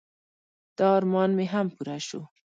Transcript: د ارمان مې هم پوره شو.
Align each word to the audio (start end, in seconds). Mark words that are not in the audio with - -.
د 0.77 0.79
ارمان 0.95 1.29
مې 1.37 1.45
هم 1.53 1.67
پوره 1.75 1.97
شو. 2.07 2.21